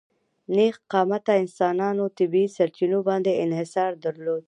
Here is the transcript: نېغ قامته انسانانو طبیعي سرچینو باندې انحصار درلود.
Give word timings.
نېغ 0.55 0.75
قامته 0.91 1.33
انسانانو 1.43 2.05
طبیعي 2.17 2.47
سرچینو 2.57 2.99
باندې 3.07 3.31
انحصار 3.43 3.91
درلود. 4.03 4.39